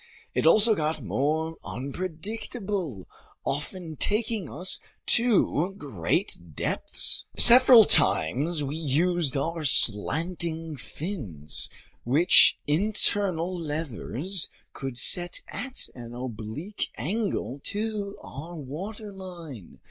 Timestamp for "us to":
4.51-5.75